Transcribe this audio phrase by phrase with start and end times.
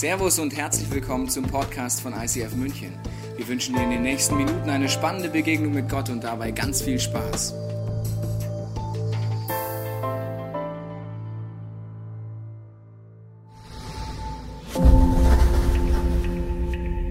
[0.00, 2.94] Servus und herzlich willkommen zum Podcast von ICF München.
[3.36, 6.80] Wir wünschen dir in den nächsten Minuten eine spannende Begegnung mit Gott und dabei ganz
[6.80, 7.52] viel Spaß.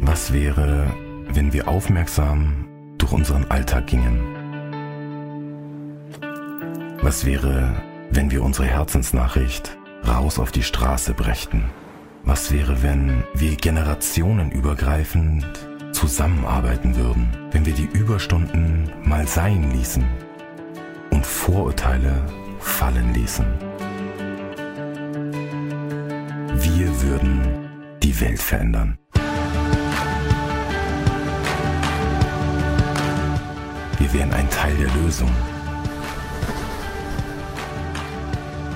[0.01, 0.91] Was wäre,
[1.27, 2.65] wenn wir aufmerksam
[2.97, 4.19] durch unseren Alltag gingen?
[7.03, 9.77] Was wäre, wenn wir unsere Herzensnachricht
[10.07, 11.69] raus auf die Straße brächten?
[12.23, 15.45] Was wäre, wenn wir generationenübergreifend
[15.91, 20.05] zusammenarbeiten würden, wenn wir die Überstunden mal sein ließen
[21.11, 22.23] und Vorurteile
[22.59, 23.45] fallen ließen?
[26.55, 27.69] Wir würden
[28.03, 28.97] die Welt verändern.
[33.97, 35.29] Wir wären ein Teil der Lösung.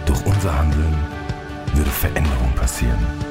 [0.05, 0.95] Durch unser Handeln
[1.73, 3.22] würde Veränderung passieren.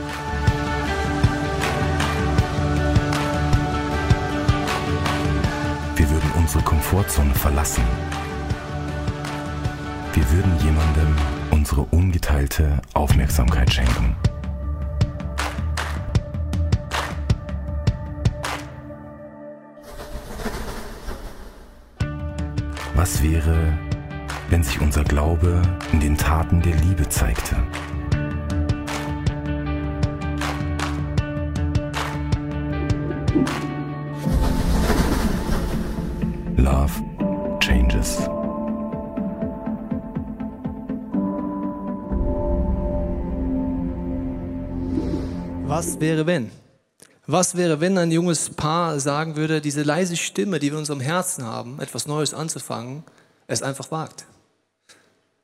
[6.55, 7.83] Unsere Komfortzone verlassen.
[10.13, 11.17] Wir würden jemandem
[11.51, 14.15] unsere ungeteilte Aufmerksamkeit schenken.
[22.97, 23.73] Was wäre,
[24.51, 25.63] wenn sich unser Glaube
[25.95, 27.57] in den Taten der Liebe zeigte?
[36.63, 36.93] Love
[37.59, 38.19] changes.
[45.67, 46.53] Was wäre, wenn?
[47.27, 51.01] Was wäre, wenn ein junges Paar sagen würde, diese leise Stimme, die wir in unserem
[51.01, 53.03] Herzen haben, etwas Neues anzufangen,
[53.49, 54.27] es einfach wagt?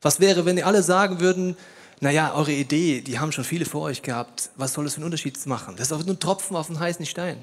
[0.00, 1.56] Was wäre, wenn ihr alle sagen würden,
[1.98, 5.06] naja, eure Idee, die haben schon viele vor euch gehabt, was soll das für einen
[5.06, 5.74] Unterschied machen?
[5.76, 7.42] Das ist auch nur ein Tropfen auf einen heißen Stein.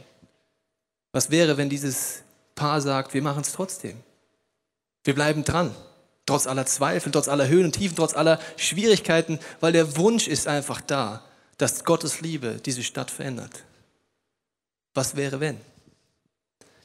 [1.11, 2.24] Was wäre, wenn dieses
[2.55, 3.97] Paar sagt, wir machen es trotzdem?
[5.03, 5.75] Wir bleiben dran,
[6.25, 10.47] trotz aller Zweifel, trotz aller Höhen und Tiefen, trotz aller Schwierigkeiten, weil der Wunsch ist
[10.47, 11.23] einfach da,
[11.57, 13.63] dass Gottes Liebe diese Stadt verändert.
[14.94, 15.59] Was wäre, wenn?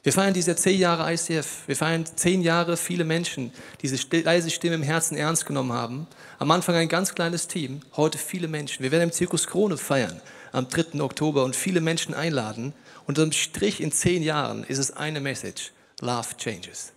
[0.03, 1.67] Wir feiern diese zehn Jahre ICF.
[1.67, 6.07] Wir feiern zehn Jahre viele Menschen, die diese leise Stimme im Herzen ernst genommen haben.
[6.39, 8.81] Am Anfang ein ganz kleines Team, heute viele Menschen.
[8.81, 10.19] Wir werden im Zirkus Krone feiern
[10.51, 11.01] am 3.
[11.01, 12.73] Oktober und viele Menschen einladen.
[13.11, 15.73] Und am Strich in zehn Jahren ist es eine Message.
[15.99, 16.93] Love changes.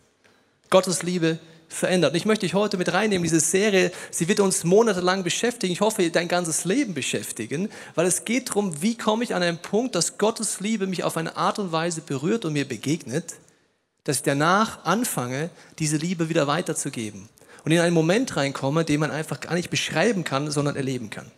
[0.70, 2.12] Gottes Liebe verändert.
[2.12, 5.72] Und ich möchte dich heute mit reinnehmen, diese Serie, sie wird uns monatelang beschäftigen.
[5.72, 9.58] Ich hoffe, dein ganzes Leben beschäftigen, weil es geht darum, wie komme ich an einen
[9.58, 13.34] Punkt, dass Gottes Liebe mich auf eine Art und Weise berührt und mir begegnet,
[14.04, 15.50] dass ich danach anfange,
[15.80, 17.28] diese Liebe wieder weiterzugeben.
[17.64, 21.28] Und in einen Moment reinkomme, den man einfach gar nicht beschreiben kann, sondern erleben kann.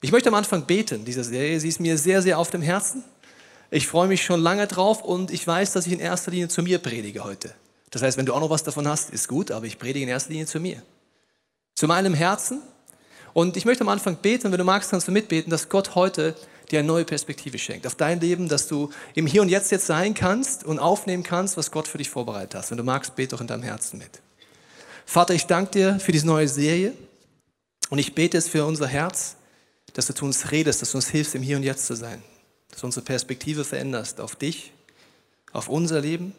[0.00, 1.60] Ich möchte am Anfang beten, dieser Serie.
[1.60, 3.04] Sie ist mir sehr, sehr auf dem Herzen.
[3.70, 6.62] Ich freue mich schon lange drauf und ich weiß, dass ich in erster Linie zu
[6.62, 7.54] mir predige heute.
[7.90, 10.08] Das heißt, wenn du auch noch was davon hast, ist gut, aber ich predige in
[10.08, 10.82] erster Linie zu mir.
[11.76, 12.62] Zu meinem Herzen.
[13.32, 16.34] Und ich möchte am Anfang beten, wenn du magst, kannst du mitbeten, dass Gott heute
[16.70, 19.86] dir eine neue Perspektive schenkt auf dein Leben, dass du im Hier und Jetzt jetzt
[19.86, 22.70] sein kannst und aufnehmen kannst, was Gott für dich vorbereitet hat.
[22.70, 24.20] Wenn du magst, bete doch in deinem Herzen mit.
[25.06, 26.92] Vater, ich danke dir für diese neue Serie
[27.88, 29.36] und ich bete es für unser Herz,
[29.92, 32.22] dass du zu uns redest, dass du uns hilfst, im Hier und Jetzt zu sein,
[32.70, 34.72] dass du unsere Perspektive veränderst auf dich,
[35.52, 36.34] auf unser Leben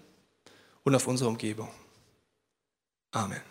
[0.84, 1.70] und auf unsere Umgebung.
[3.12, 3.42] Amen.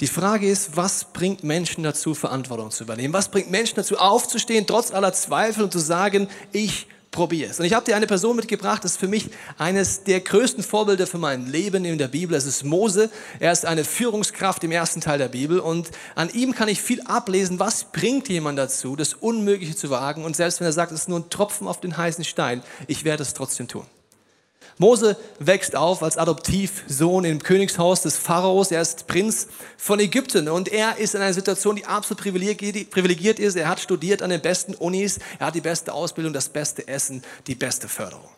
[0.00, 3.14] Die Frage ist, was bringt Menschen dazu, Verantwortung zu übernehmen?
[3.14, 7.60] Was bringt Menschen dazu, aufzustehen, trotz aller Zweifel und zu sagen, ich probiere es.
[7.60, 11.06] Und ich habe dir eine Person mitgebracht, das ist für mich eines der größten Vorbilder
[11.06, 12.36] für mein Leben in der Bibel.
[12.36, 13.08] Es ist Mose.
[13.38, 17.00] Er ist eine Führungskraft im ersten Teil der Bibel und an ihm kann ich viel
[17.02, 20.24] ablesen, was bringt jemand dazu, das Unmögliche zu wagen.
[20.24, 23.04] Und selbst wenn er sagt, es ist nur ein Tropfen auf den heißen Stein, ich
[23.04, 23.86] werde es trotzdem tun.
[24.78, 28.72] Mose wächst auf als Adoptivsohn im Königshaus des Pharaos.
[28.72, 29.46] Er ist Prinz
[29.76, 33.56] von Ägypten und er ist in einer Situation, die absolut privilegiert ist.
[33.56, 37.22] Er hat studiert an den besten Unis, er hat die beste Ausbildung, das beste Essen,
[37.46, 38.28] die beste Förderung.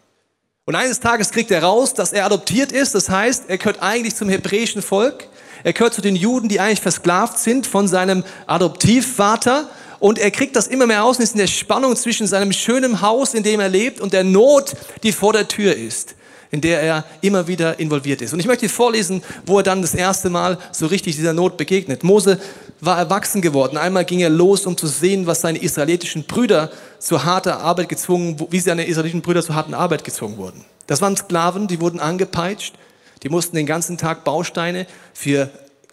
[0.67, 2.95] Und eines Tages kriegt er raus, dass er adoptiert ist.
[2.95, 5.29] Das heißt, er gehört eigentlich zum hebräischen Volk.
[5.63, 9.71] Er gehört zu den Juden, die eigentlich versklavt sind von seinem Adoptivvater.
[10.01, 13.01] Und er kriegt das immer mehr aus und ist in der Spannung zwischen seinem schönen
[13.01, 14.75] Haus, in dem er lebt, und der Not,
[15.05, 16.16] die vor der Tür ist
[16.51, 18.33] in der er immer wieder involviert ist.
[18.33, 22.05] Und ich möchte vorlesen, wo er dann das erste Mal so richtig dieser Not begegnet.
[22.05, 22.39] Mose
[22.81, 23.77] war erwachsen geworden.
[23.77, 28.37] Einmal ging er los, um zu sehen, was seine israelitischen Brüder zu harter Arbeit gezwungen,
[28.51, 30.65] wie seine israelitischen Brüder zu harten Arbeit gezwungen wurden.
[30.87, 32.75] Das waren Sklaven, die wurden angepeitscht.
[33.23, 35.51] Die mussten den ganzen Tag Bausteine für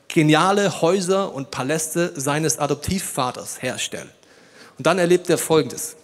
[0.08, 4.10] geniale Häuser und Paläste seines Adoptivvaters herstellen.
[4.78, 5.96] Und dann erlebt er Folgendes.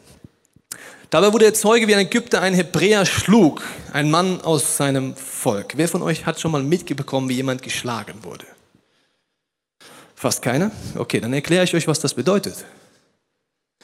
[1.10, 3.64] Dabei wurde er Zeuge, wie ein Ägypter einen Hebräer schlug,
[3.94, 5.74] ein Mann aus seinem Volk.
[5.76, 8.46] Wer von euch hat schon mal mitbekommen, wie jemand geschlagen wurde?
[10.14, 10.72] Fast keiner?
[10.96, 12.64] Okay, dann erkläre ich euch, was das bedeutet.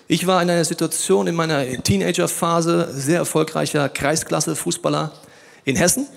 [0.07, 5.11] Ich war in einer Situation in meiner Teenagerphase, sehr erfolgreicher Kreisklasse-Fußballer
[5.63, 6.07] in Hessen.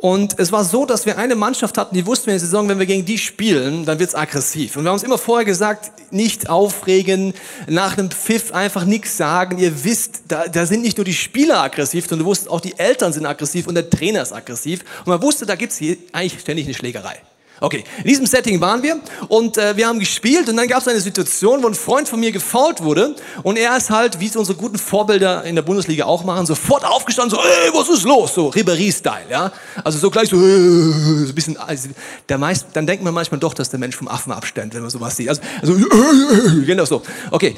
[0.00, 2.78] Und es war so, dass wir eine Mannschaft hatten, die wussten, in der Saison, wenn
[2.78, 4.76] wir gegen die spielen, dann wird's aggressiv.
[4.76, 7.34] Und wir haben uns immer vorher gesagt, nicht aufregen,
[7.66, 9.58] nach einem Pfiff einfach nichts sagen.
[9.58, 12.78] Ihr wisst, da, da sind nicht nur die Spieler aggressiv, sondern du wusstest, auch die
[12.78, 14.84] Eltern sind aggressiv und der Trainer ist aggressiv.
[15.00, 17.16] Und man wusste, da gibt's hier eigentlich ständig eine Schlägerei.
[17.60, 20.86] Okay, in diesem Setting waren wir und äh, wir haben gespielt und dann gab es
[20.86, 24.36] eine Situation, wo ein Freund von mir gefault wurde und er ist halt, wie es
[24.36, 28.34] unsere guten Vorbilder in der Bundesliga auch machen, sofort aufgestanden, so, ey, was ist los?
[28.34, 29.50] So, Ribéry-Style, ja.
[29.82, 30.40] Also so gleich so, äh,
[31.24, 31.88] so ein bisschen, also,
[32.28, 34.90] der meist, dann denkt man manchmal doch, dass der Mensch vom Affen abstammt, wenn man
[34.90, 35.28] sowas sieht.
[35.28, 37.02] Also, also äh, genau so.
[37.30, 37.56] Okay.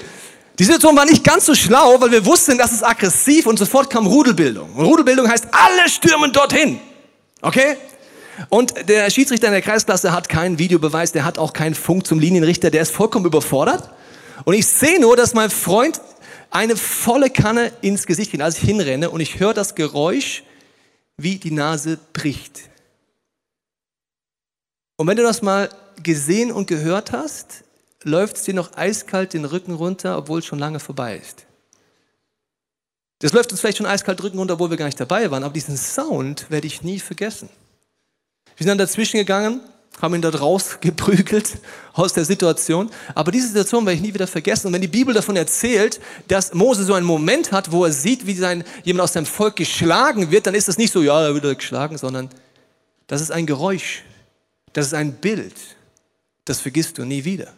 [0.59, 3.89] Die Situation war nicht ganz so schlau, weil wir wussten, das ist aggressiv und sofort
[3.89, 4.75] kam Rudelbildung.
[4.75, 6.79] Und Rudelbildung heißt, alle stürmen dorthin.
[7.41, 7.79] Okay?
[8.49, 12.19] Und der Schiedsrichter in der Kreisklasse hat keinen Videobeweis, der hat auch keinen Funk zum
[12.19, 13.91] Linienrichter, der ist vollkommen überfordert.
[14.45, 16.01] Und ich sehe nur, dass mein Freund
[16.51, 20.43] eine volle Kanne ins Gesicht kriegt, als ich hinrenne und ich höre das Geräusch,
[21.17, 22.63] wie die Nase bricht.
[24.97, 25.69] Und wenn du das mal
[26.03, 27.65] gesehen und gehört hast,
[28.03, 31.47] läuft es dir noch eiskalt den Rücken runter, obwohl es schon lange vorbei ist.
[33.21, 35.45] Das läuft uns vielleicht schon eiskalt den Rücken runter, obwohl wir gar nicht dabei waren,
[35.45, 37.51] aber diesen Sound werde ich nie vergessen.
[38.61, 39.63] Wir sind dann dazwischen gegangen,
[40.03, 41.57] haben ihn dort rausgeprügelt
[41.95, 42.91] aus der Situation.
[43.15, 44.67] Aber diese Situation werde ich nie wieder vergessen.
[44.67, 45.99] Und wenn die Bibel davon erzählt,
[46.29, 49.57] dass Mose so einen Moment hat, wo er sieht, wie sein, jemand aus seinem Volk
[49.57, 52.29] geschlagen wird, dann ist das nicht so, ja, er wird geschlagen, sondern
[53.07, 54.03] das ist ein Geräusch.
[54.75, 55.55] Das ist ein Bild.
[56.45, 57.55] Das vergisst du nie wieder.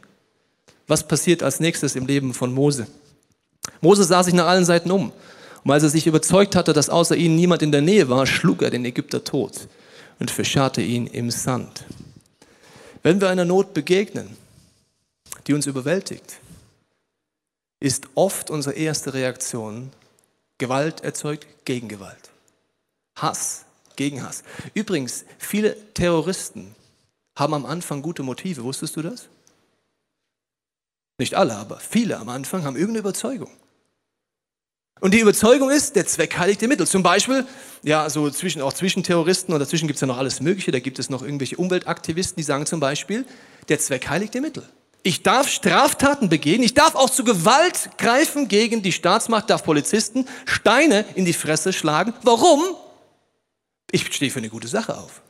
[0.87, 2.87] Was passiert als nächstes im Leben von Mose?
[3.81, 5.10] Mose sah sich nach allen Seiten um.
[5.64, 8.62] Und als er sich überzeugt hatte, dass außer ihnen niemand in der Nähe war, schlug
[8.62, 9.66] er den Ägypter tot
[10.22, 11.84] und verscharrte ihn im Sand.
[13.02, 14.36] Wenn wir einer Not begegnen,
[15.48, 16.38] die uns überwältigt,
[17.80, 19.90] ist oft unsere erste Reaktion,
[20.58, 22.30] Gewalt erzeugt Gegengewalt.
[23.16, 23.64] Hass
[23.96, 24.44] gegen Hass.
[24.74, 26.72] Übrigens, viele Terroristen
[27.34, 28.62] haben am Anfang gute Motive.
[28.62, 29.28] Wusstest du das?
[31.19, 33.50] Nicht alle, aber viele am Anfang haben irgendeine Überzeugung.
[35.02, 36.87] Und die Überzeugung ist, der Zweck heiligt die Mittel.
[36.87, 37.44] Zum Beispiel,
[37.82, 40.70] ja, so zwischen, auch zwischen Terroristen und dazwischen gibt es ja noch alles Mögliche.
[40.70, 43.26] Da gibt es noch irgendwelche Umweltaktivisten, die sagen zum Beispiel,
[43.69, 44.62] der Zweck heiligt die Mittel.
[45.02, 50.25] Ich darf Straftaten begehen, ich darf auch zu Gewalt greifen gegen die Staatsmacht, darf Polizisten
[50.44, 52.14] Steine in die Fresse schlagen.
[52.22, 52.62] Warum?
[53.90, 55.20] Ich stehe für eine gute Sache auf.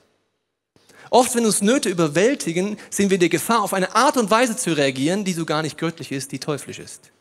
[1.08, 4.76] Oft, wenn uns Nöte überwältigen, sind wir der Gefahr, auf eine Art und Weise zu
[4.76, 7.12] reagieren, die so gar nicht göttlich ist, die teuflisch ist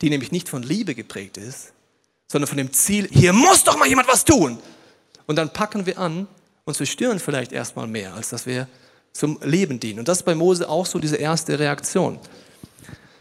[0.00, 1.72] die nämlich nicht von Liebe geprägt ist,
[2.30, 4.58] sondern von dem Ziel, hier muss doch mal jemand was tun.
[5.26, 6.26] Und dann packen wir an
[6.64, 8.68] und zerstören vielleicht erstmal mehr, als dass wir
[9.12, 10.00] zum Leben dienen.
[10.00, 12.18] Und das ist bei Mose auch so diese erste Reaktion.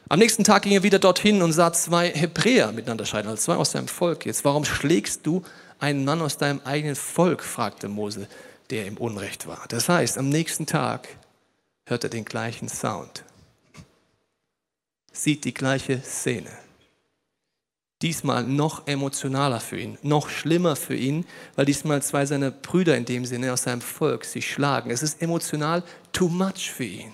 [0.09, 3.55] Am nächsten Tag ging er wieder dorthin und sah zwei Hebräer miteinander scheiden, also zwei
[3.55, 4.25] aus seinem Volk.
[4.25, 5.43] Jetzt, warum schlägst du
[5.79, 7.43] einen Mann aus deinem eigenen Volk?
[7.43, 8.27] fragte Mose,
[8.69, 9.65] der im Unrecht war.
[9.69, 11.09] Das heißt, am nächsten Tag
[11.85, 13.23] hört er den gleichen Sound,
[15.11, 16.49] sieht die gleiche Szene
[18.01, 21.25] diesmal noch emotionaler für ihn, noch schlimmer für ihn,
[21.55, 24.91] weil diesmal zwei seiner Brüder in dem Sinne aus seinem Volk sich schlagen.
[24.91, 27.11] Es ist emotional too much für ihn.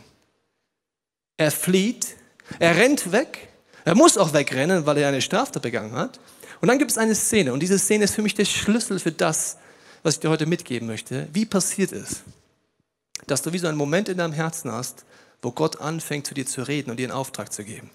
[1.38, 2.16] Er flieht,
[2.60, 3.50] er rennt weg,
[3.86, 6.20] er muss auch wegrennen, weil er eine Straftat begangen hat.
[6.62, 9.12] Und dann gibt es eine Szene und diese Szene ist für mich der Schlüssel für
[9.12, 9.58] das,
[10.04, 11.28] was ich dir heute mitgeben möchte.
[11.34, 12.24] Wie passiert es,
[13.28, 15.06] dass du wie so einen Moment in deinem Herzen hast,
[15.42, 17.90] wo Gott anfängt zu dir zu reden und dir einen Auftrag zu geben?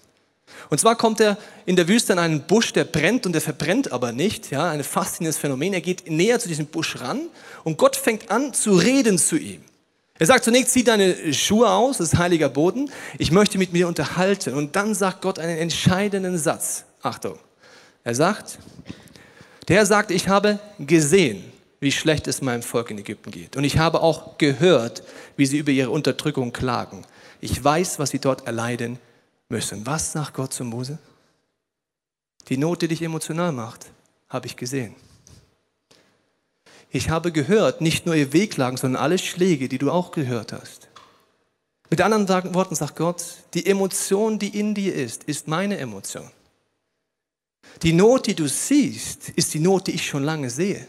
[0.69, 3.91] Und zwar kommt er in der Wüste an einen Busch, der brennt und der verbrennt
[3.91, 4.51] aber nicht.
[4.51, 5.73] Ja, ein faszinierendes Phänomen.
[5.73, 7.21] Er geht näher zu diesem Busch ran
[7.63, 9.63] und Gott fängt an zu reden zu ihm.
[10.19, 12.91] Er sagt zunächst, zieh deine Schuhe aus, das ist heiliger Boden.
[13.17, 14.53] Ich möchte mit mir unterhalten.
[14.53, 16.83] Und dann sagt Gott einen entscheidenden Satz.
[17.01, 17.39] Achtung.
[18.03, 18.59] Er sagt,
[19.69, 21.43] der Herr sagt, ich habe gesehen,
[21.79, 23.55] wie schlecht es meinem Volk in Ägypten geht.
[23.55, 25.03] Und ich habe auch gehört,
[25.37, 27.05] wie sie über ihre Unterdrückung klagen.
[27.39, 28.99] Ich weiß, was sie dort erleiden
[29.49, 29.85] müssen.
[29.85, 30.99] Was sagt Gott zu Mose?
[32.47, 33.91] Die Not, die dich emotional macht,
[34.29, 34.95] habe ich gesehen.
[36.91, 40.87] Ich habe gehört, nicht nur ihr Wehklagen, sondern alle Schläge, die du auch gehört hast.
[41.89, 46.29] Mit anderen Worten sagt Gott, die Emotion, die in dir ist, ist meine Emotion.
[47.81, 50.85] Die Not, die du siehst, ist die Not, die ich schon lange sehe.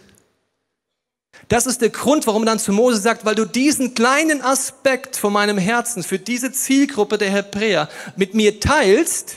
[1.49, 5.33] Das ist der Grund, warum dann zu Mose sagt, weil du diesen kleinen Aspekt von
[5.33, 9.37] meinem Herzen für diese Zielgruppe der Hebräer mit mir teilst,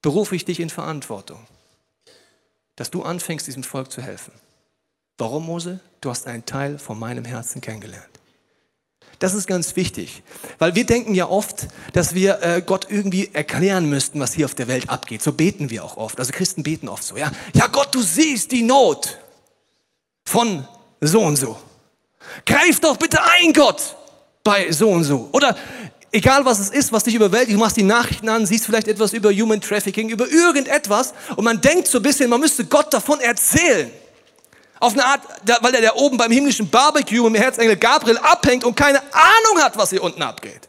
[0.00, 1.38] berufe ich dich in Verantwortung,
[2.76, 4.32] dass du anfängst, diesem Volk zu helfen.
[5.18, 5.80] Warum, Mose?
[6.00, 8.08] Du hast einen Teil von meinem Herzen kennengelernt.
[9.20, 10.24] Das ist ganz wichtig,
[10.58, 14.56] weil wir denken ja oft, dass wir äh, Gott irgendwie erklären müssten, was hier auf
[14.56, 15.22] der Welt abgeht.
[15.22, 16.18] So beten wir auch oft.
[16.18, 17.30] Also Christen beten oft so, ja.
[17.54, 19.18] Ja, Gott, du siehst die Not
[20.24, 20.66] von
[21.02, 21.58] so und so.
[22.46, 23.96] Greif doch bitte ein, Gott,
[24.42, 25.28] bei so und so.
[25.32, 25.56] Oder
[26.12, 29.12] egal was es ist, was dich überwältigt, du machst die Nachrichten an, siehst vielleicht etwas
[29.12, 33.20] über Human Trafficking, über irgendetwas und man denkt so ein bisschen, man müsste Gott davon
[33.20, 33.90] erzählen.
[34.78, 35.20] Auf eine Art,
[35.60, 39.76] weil er da oben beim himmlischen Barbecue im Herzengel Gabriel abhängt und keine Ahnung hat,
[39.76, 40.68] was hier unten abgeht.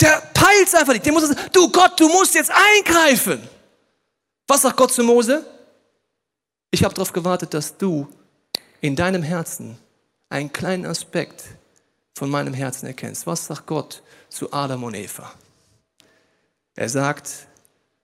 [0.00, 1.04] Der peilt einfach nicht.
[1.04, 3.48] Der muss sagen, du Gott, du musst jetzt eingreifen.
[4.46, 5.44] Was sagt Gott zu Mose?
[6.70, 8.06] Ich habe darauf gewartet, dass du
[8.82, 9.78] in deinem Herzen
[10.28, 11.44] einen kleinen Aspekt
[12.14, 13.26] von meinem Herzen erkennst.
[13.26, 15.32] Was sagt Gott zu Adam und Eva?
[16.74, 17.46] Er sagt,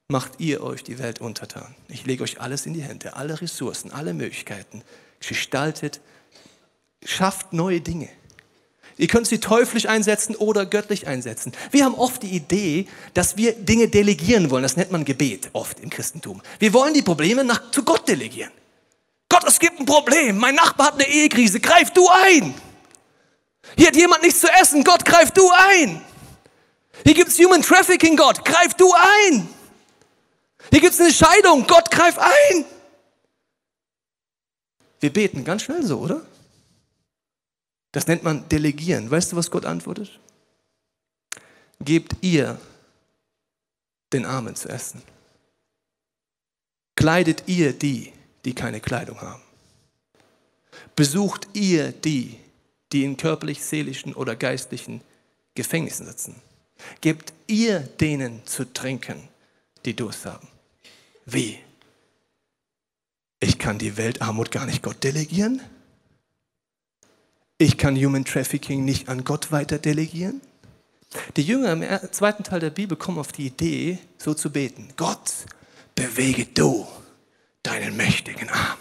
[0.06, 1.74] macht ihr euch die Welt untertan.
[1.88, 4.82] Ich lege euch alles in die Hände, alle Ressourcen, alle Möglichkeiten.
[5.20, 6.00] Gestaltet,
[7.04, 8.08] schafft neue Dinge.
[8.96, 11.52] Ihr könnt sie teuflisch einsetzen oder göttlich einsetzen.
[11.72, 14.62] Wir haben oft die Idee, dass wir Dinge delegieren wollen.
[14.62, 16.40] Das nennt man Gebet oft im Christentum.
[16.58, 18.52] Wir wollen die Probleme nach, zu Gott delegieren.
[19.28, 20.38] Gott, es gibt ein Problem.
[20.38, 21.60] Mein Nachbar hat eine Ehekrise.
[21.60, 22.54] Greif du ein.
[23.76, 24.84] Hier hat jemand nichts zu essen.
[24.84, 26.02] Gott, greif du ein.
[27.04, 28.16] Hier gibt es Human Trafficking.
[28.16, 29.48] Gott, greif du ein.
[30.70, 31.66] Hier gibt es eine Scheidung.
[31.66, 32.64] Gott, greif ein.
[35.00, 36.22] Wir beten ganz schnell so, oder?
[37.92, 39.10] Das nennt man Delegieren.
[39.10, 40.18] Weißt du, was Gott antwortet?
[41.80, 42.58] Gebt ihr
[44.12, 45.02] den Armen zu essen.
[46.96, 48.12] Kleidet ihr die,
[48.44, 49.42] die keine Kleidung haben.
[50.96, 52.38] Besucht ihr die,
[52.92, 55.00] die in körperlich, seelischen oder geistlichen
[55.54, 56.36] Gefängnissen sitzen.
[57.00, 59.28] Gebt ihr denen zu trinken,
[59.84, 60.48] die Durst haben.
[61.26, 61.58] Wie?
[63.40, 65.60] Ich kann die Weltarmut gar nicht Gott delegieren?
[67.58, 70.40] Ich kann Human Trafficking nicht an Gott weiter delegieren?
[71.36, 74.88] Die Jünger im zweiten Teil der Bibel kommen auf die Idee, so zu beten.
[74.96, 75.32] Gott,
[75.94, 76.86] bewege du
[77.68, 78.78] deinen mächtigen Arm.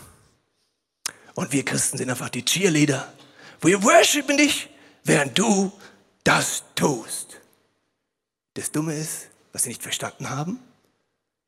[1.36, 3.12] Und wir Christen sind einfach die Cheerleader.
[3.62, 4.70] Wir worshipen dich,
[5.03, 5.72] während du
[6.24, 7.39] das tust.
[8.53, 10.60] Das Dumme ist, was sie nicht verstanden haben,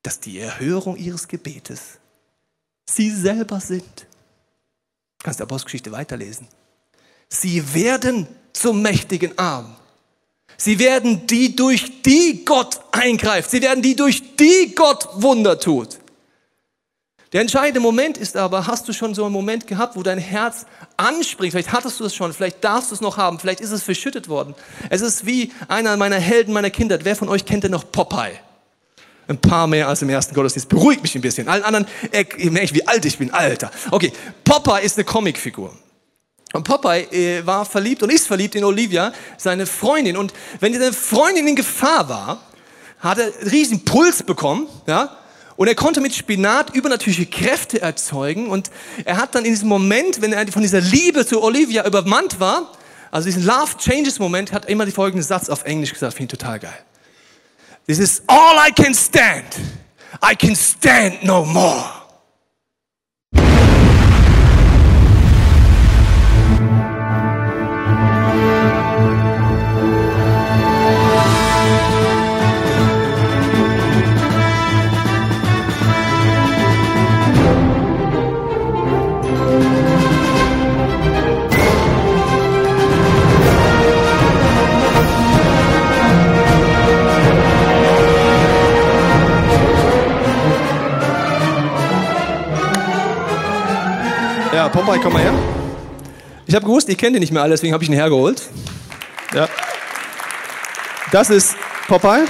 [0.03, 1.99] dass die Erhörung ihres Gebetes
[2.85, 4.07] sie selber sind.
[5.19, 6.47] Du kannst Apostelgeschichte weiterlesen.
[7.29, 9.75] Sie werden zum mächtigen Arm.
[10.57, 13.49] Sie werden die, durch die Gott eingreift.
[13.51, 15.98] Sie werden die, durch die Gott Wunder tut.
[17.31, 20.65] Der entscheidende Moment ist aber, hast du schon so einen Moment gehabt, wo dein Herz
[20.97, 21.51] anspringt?
[21.51, 24.29] Vielleicht hattest du es schon, vielleicht darfst du es noch haben, vielleicht ist es verschüttet
[24.29, 24.55] worden.
[24.89, 26.97] Es ist wie einer meiner Helden meiner Kinder.
[27.03, 28.39] Wer von euch kennt denn noch Popeye?
[29.27, 30.69] Ein paar mehr als im ersten Gottesdienst.
[30.69, 31.47] Beruhigt mich ein bisschen.
[31.47, 33.31] Allen anderen, ich merke, wie alt ich bin.
[33.31, 33.69] Alter.
[33.91, 34.11] Okay,
[34.43, 35.71] Popeye ist eine Comicfigur.
[36.53, 40.17] Und Popeye äh, war verliebt und ist verliebt in Olivia, seine Freundin.
[40.17, 42.41] Und wenn seine Freundin in Gefahr war,
[43.01, 45.15] hat er einen riesen Puls bekommen, ja,
[45.59, 48.47] und er konnte mit Spinat übernatürliche Kräfte erzeugen.
[48.47, 48.71] Und
[49.03, 52.71] er hat dann in diesem Moment, wenn er von dieser Liebe zu Olivia übermannt war,
[53.11, 56.33] also diesen Love Changes Moment, hat er immer den folgenden Satz auf Englisch gesagt, finde
[56.33, 56.79] ich total geil.
[57.87, 59.57] This is all I can stand.
[60.23, 61.98] I can stand no more.
[94.69, 95.33] Ja, Popeye, komm mal her.
[96.45, 98.43] Ich habe gewusst, ihr kennt ihn nicht mehr alle, deswegen habe ich ihn hergeholt.
[99.33, 99.49] Ja.
[101.11, 101.55] Das ist
[101.87, 102.25] Popeye.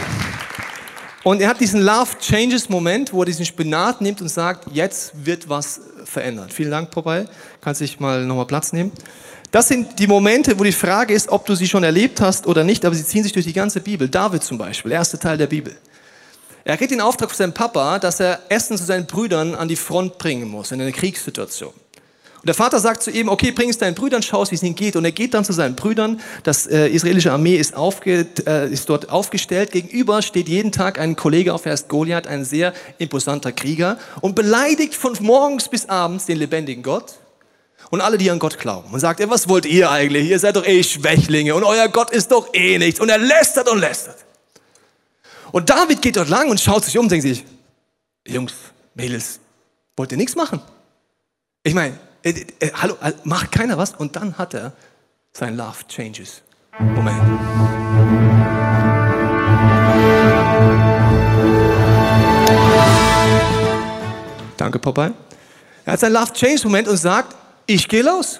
[1.24, 5.12] Und er hat diesen Love Changes Moment, wo er diesen Spinat nimmt und sagt, jetzt
[5.25, 6.53] wird was verändert.
[6.53, 7.25] Vielen Dank, Popeye.
[7.60, 8.93] Kannst dich mal nochmal Platz nehmen.
[9.51, 12.63] Das sind die Momente, wo die Frage ist, ob du sie schon erlebt hast oder
[12.63, 14.08] nicht, aber sie ziehen sich durch die ganze Bibel.
[14.08, 15.75] David zum Beispiel, erster Teil der Bibel.
[16.63, 19.75] Er kriegt den Auftrag von seinem Papa, dass er Essen zu seinen Brüdern an die
[19.75, 21.74] Front bringen muss, in eine Kriegssituation.
[22.41, 24.75] Und der Vater sagt zu ihm, okay, bring es deinen Brüdern, schau, wie es ihnen
[24.75, 24.96] geht.
[24.96, 26.22] Und er geht dann zu seinen Brüdern.
[26.43, 29.72] Das äh, israelische Armee ist, aufge, äh, ist dort aufgestellt.
[29.72, 34.36] Gegenüber steht jeden Tag ein Kollege auf, er ist Goliath, ein sehr imposanter Krieger und
[34.36, 37.15] beleidigt von morgens bis abends den lebendigen Gott
[37.89, 38.93] und alle, die an Gott glauben.
[38.93, 40.29] Und sagt er, was wollt ihr eigentlich?
[40.29, 43.01] Ihr seid doch eh Schwächlinge und euer Gott ist doch eh nichts.
[43.01, 44.17] Und er lästert und lästert.
[45.51, 47.43] Und David geht dort lang und schaut sich um und denkt sich,
[48.25, 48.53] Jungs,
[48.93, 49.39] Mädels,
[49.98, 50.62] wollt ihr nichts machen?
[51.63, 53.93] Ich meine, äh, äh, hallo, äh, macht keiner was?
[53.93, 54.73] Und dann hat er
[55.31, 56.41] sein Love Changes.
[56.79, 57.21] Moment.
[64.57, 65.13] Danke, Popeye.
[65.85, 67.35] Er hat sein Love Change Moment und sagt,
[67.65, 68.39] ich gehe los.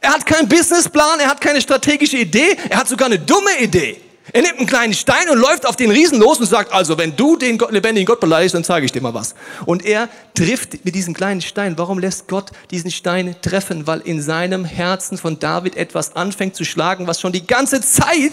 [0.00, 4.03] Er hat keinen Businessplan, er hat keine strategische Idee, er hat sogar eine dumme Idee.
[4.32, 7.14] Er nimmt einen kleinen Stein und läuft auf den Riesen los und sagt, also wenn
[7.14, 9.34] du den Gott, lebendigen Gott beleidigst, dann zeige ich dir mal was.
[9.66, 11.76] Und er trifft mit diesem kleinen Stein.
[11.76, 13.86] Warum lässt Gott diesen Stein treffen?
[13.86, 18.32] Weil in seinem Herzen von David etwas anfängt zu schlagen, was schon die ganze Zeit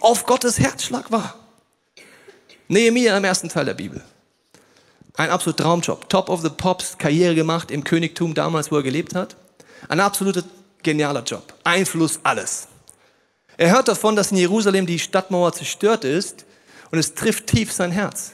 [0.00, 1.34] auf Gottes Herzschlag war.
[2.68, 4.02] Nehemiah im ersten Teil der Bibel.
[5.16, 6.08] Ein absoluter Traumjob.
[6.08, 9.36] Top of the Pops, Karriere gemacht im Königtum damals, wo er gelebt hat.
[9.88, 10.42] Ein absoluter
[10.82, 11.54] genialer Job.
[11.62, 12.68] Einfluss, alles.
[13.56, 16.44] Er hört davon, dass in Jerusalem die Stadtmauer zerstört ist
[16.90, 18.32] und es trifft tief sein Herz.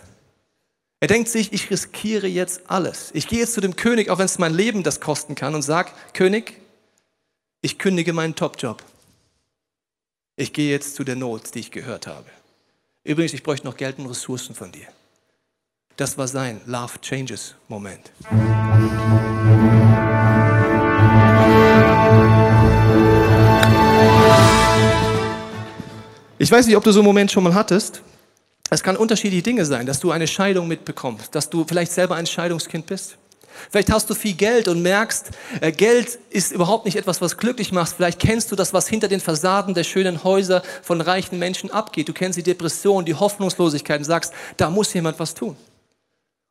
[1.00, 3.10] Er denkt sich, ich riskiere jetzt alles.
[3.12, 5.62] Ich gehe jetzt zu dem König, auch wenn es mein Leben das kosten kann, und
[5.62, 6.60] sage, König,
[7.60, 8.82] ich kündige meinen Topjob.
[10.36, 12.26] Ich gehe jetzt zu der Not, die ich gehört habe.
[13.04, 14.86] Übrigens, ich bräuchte noch Geld und Ressourcen von dir.
[15.96, 18.10] Das war sein Love Changes Moment.
[26.42, 28.02] Ich weiß nicht, ob du so einen Moment schon mal hattest.
[28.68, 32.26] Es kann unterschiedliche Dinge sein, dass du eine Scheidung mitbekommst, dass du vielleicht selber ein
[32.26, 33.16] Scheidungskind bist.
[33.70, 35.30] Vielleicht hast du viel Geld und merkst,
[35.60, 37.94] äh, Geld ist überhaupt nicht etwas, was glücklich macht.
[37.94, 42.08] Vielleicht kennst du das, was hinter den Fassaden der schönen Häuser von reichen Menschen abgeht.
[42.08, 45.56] Du kennst die Depression, die Hoffnungslosigkeit und sagst, da muss jemand was tun.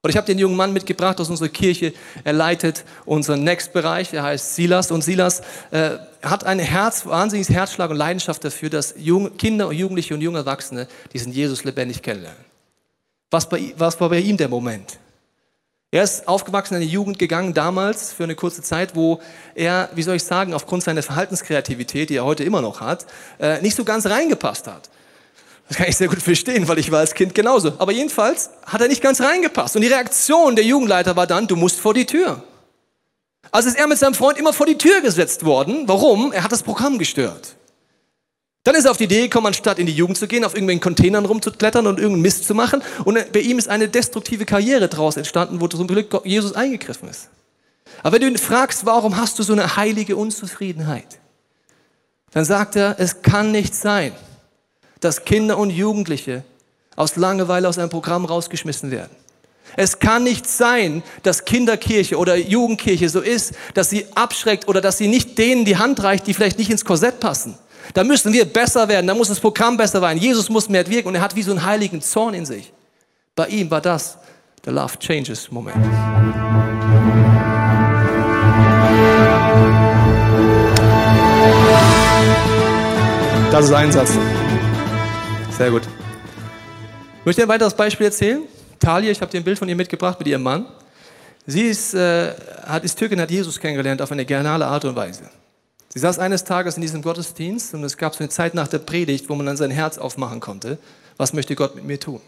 [0.04, 1.94] Und ich habe den jungen Mann mitgebracht aus unserer Kirche.
[2.24, 4.12] Er leitet unseren Next-Bereich.
[4.14, 4.90] Er heißt Silas.
[4.90, 5.92] Und Silas äh,
[6.24, 10.40] hat ein Herz, wahnsinniges Herzschlag und Leidenschaft dafür, dass junge, Kinder und Jugendliche und junge
[10.40, 12.44] Erwachsene diesen Jesus lebendig kennenlernen.
[13.30, 14.98] Was, bei, was war bei ihm der Moment?
[15.92, 19.22] Er ist aufgewachsen in eine Jugend gegangen, damals für eine kurze Zeit, wo
[19.54, 23.06] er, wie soll ich sagen, aufgrund seiner Verhaltenskreativität, die er heute immer noch hat,
[23.40, 24.90] äh, nicht so ganz reingepasst hat.
[25.72, 27.72] Das kann ich sehr gut verstehen, weil ich war als Kind genauso.
[27.78, 29.74] Aber jedenfalls hat er nicht ganz reingepasst.
[29.78, 32.44] Und die Reaktion der Jugendleiter war dann, du musst vor die Tür.
[33.52, 35.88] Also ist er mit seinem Freund immer vor die Tür gesetzt worden.
[35.88, 36.34] Warum?
[36.34, 37.56] Er hat das Programm gestört.
[38.66, 40.82] Dann ist er auf die Idee gekommen, anstatt in die Jugend zu gehen, auf irgendwelchen
[40.82, 42.84] Containern rumzuklettern und irgendeinen Mist zu machen.
[43.06, 47.30] Und bei ihm ist eine destruktive Karriere daraus entstanden, wo zum Glück Jesus eingegriffen ist.
[48.04, 51.18] Aber wenn du ihn fragst, warum hast du so eine heilige Unzufriedenheit?
[52.34, 54.12] Dann sagt er, es kann nicht sein,
[55.02, 56.44] dass Kinder und Jugendliche
[56.96, 59.16] aus Langeweile aus einem Programm rausgeschmissen werden.
[59.78, 64.98] Es kann nicht sein, dass Kinderkirche oder Jugendkirche so ist, dass sie abschreckt oder dass
[64.98, 67.58] sie nicht denen die Hand reicht, die vielleicht nicht ins Korsett passen.
[67.94, 70.18] Da müssen wir besser werden, da muss das Programm besser werden.
[70.18, 72.72] Jesus muss mehr wirken und er hat wie so einen heiligen Zorn in sich.
[73.36, 74.18] Bei ihm war das
[74.66, 75.78] der Love Changes Moment.
[83.52, 84.18] Das ist ein Satz.
[85.62, 85.84] Sehr gut.
[87.20, 88.42] Ich möchte ein weiteres Beispiel erzählen.
[88.80, 90.66] Talia, ich habe dir ein Bild von ihr mitgebracht mit ihrem Mann.
[91.46, 95.30] Sie ist, äh, hat, ist Türkin, hat Jesus kennengelernt auf eine geniale Art und Weise.
[95.90, 98.80] Sie saß eines Tages in diesem Gottesdienst und es gab so eine Zeit nach der
[98.80, 100.80] Predigt, wo man dann sein Herz aufmachen konnte.
[101.18, 102.22] Was möchte Gott mit mir tun?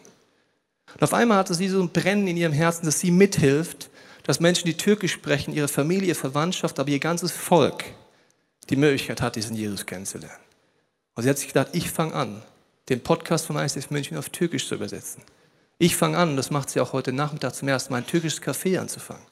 [0.93, 3.89] Und auf einmal hatte sie so ein Brennen in ihrem Herzen, dass sie mithilft,
[4.21, 7.83] dass Menschen, die Türkisch sprechen, ihre Familie, ihre Verwandtschaft, aber ihr ganzes Volk
[8.69, 10.37] die Möglichkeit hat, diesen Jesus kennenzulernen.
[11.15, 12.43] Und sie hat sich gedacht, ich fange an,
[12.89, 15.23] den Podcast von ICF München auf Türkisch zu übersetzen.
[15.77, 18.41] Ich fange an, und das macht sie auch heute Nachmittag zum ersten Mal, ein türkisches
[18.41, 19.23] Café anzufangen.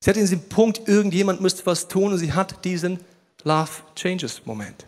[0.00, 3.00] Sie hat in diesem Punkt, irgendjemand müsste was tun und sie hat diesen
[3.42, 4.86] Love Changes Moment.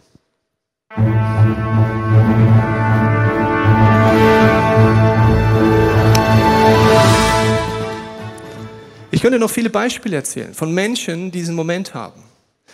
[9.11, 12.26] Ich könnte noch viele Beispiele erzählen von Menschen, die diesen Moment haben.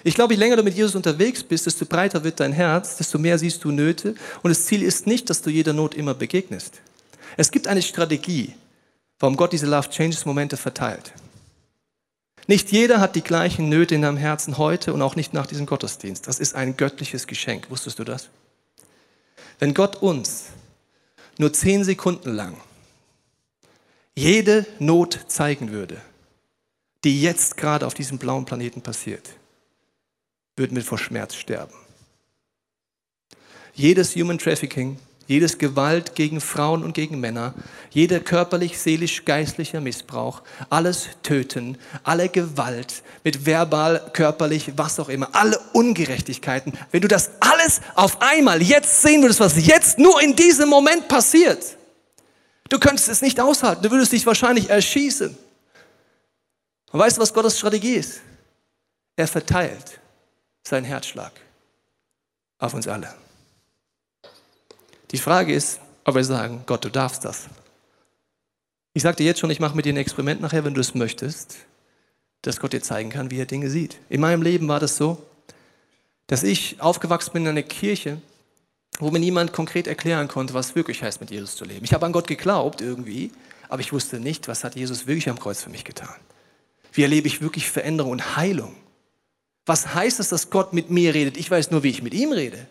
[0.04, 3.18] Ich glaube, je länger du mit Jesus unterwegs bist, desto breiter wird dein Herz, desto
[3.18, 4.14] mehr siehst du Nöte.
[4.42, 6.80] Und das Ziel ist nicht, dass du jeder Not immer begegnest.
[7.36, 8.54] Es gibt eine Strategie,
[9.18, 11.12] warum Gott diese Love Changes Momente verteilt.
[12.48, 15.66] Nicht jeder hat die gleichen Nöte in deinem Herzen heute und auch nicht nach diesem
[15.66, 16.26] Gottesdienst.
[16.26, 17.70] Das ist ein göttliches Geschenk.
[17.70, 18.28] Wusstest du das?
[19.60, 20.46] Wenn Gott uns
[21.38, 22.56] nur zehn Sekunden lang
[24.14, 26.00] jede Not zeigen würde,
[27.04, 29.30] die jetzt gerade auf diesem blauen Planeten passiert,
[30.56, 31.72] würden wir vor Schmerz sterben.
[33.74, 37.54] Jedes Human Trafficking, jedes Gewalt gegen Frauen und gegen Männer,
[37.90, 45.34] jeder körperlich, seelisch, geistlicher Missbrauch, alles Töten, alle Gewalt, mit verbal, körperlich, was auch immer,
[45.34, 50.36] alle Ungerechtigkeiten, wenn du das alles auf einmal jetzt sehen würdest, was jetzt nur in
[50.36, 51.78] diesem Moment passiert,
[52.72, 53.82] Du könntest es nicht aushalten.
[53.82, 55.36] Du würdest dich wahrscheinlich erschießen.
[56.90, 58.22] Und weißt du, was Gottes Strategie ist?
[59.14, 60.00] Er verteilt
[60.62, 61.32] seinen Herzschlag
[62.58, 63.14] auf uns alle.
[65.10, 67.46] Die Frage ist, ob wir sagen, Gott, du darfst das.
[68.94, 71.56] Ich sagte jetzt schon, ich mache mit dir ein Experiment nachher, wenn du es möchtest,
[72.42, 73.98] dass Gott dir zeigen kann, wie er Dinge sieht.
[74.08, 75.22] In meinem Leben war das so,
[76.26, 78.20] dass ich aufgewachsen bin in einer Kirche,
[78.98, 81.84] wo mir niemand konkret erklären konnte, was wirklich heißt, mit Jesus zu leben.
[81.84, 83.32] Ich habe an Gott geglaubt irgendwie,
[83.68, 86.14] aber ich wusste nicht, was hat Jesus wirklich am Kreuz für mich getan.
[86.92, 88.74] Wie erlebe ich wirklich Veränderung und Heilung?
[89.66, 91.36] Was heißt es, dass Gott mit mir redet?
[91.36, 92.66] Ich weiß nur, wie ich mit ihm rede.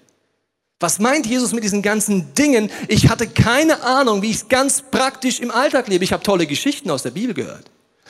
[0.80, 2.72] Was meint Jesus mit diesen ganzen Dingen?
[2.88, 6.04] Ich hatte keine Ahnung, wie ich es ganz praktisch im Alltag lebe.
[6.04, 7.70] Ich habe tolle Geschichten aus der Bibel gehört.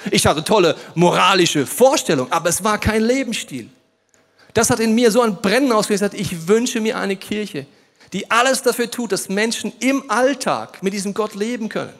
[0.09, 3.69] Ich hatte tolle moralische Vorstellungen, aber es war kein Lebensstil.
[4.53, 6.13] Das hat in mir so ein Brennen ausgelöst.
[6.13, 7.67] Ich wünsche mir eine Kirche,
[8.13, 11.93] die alles dafür tut, dass Menschen im Alltag mit diesem Gott leben können.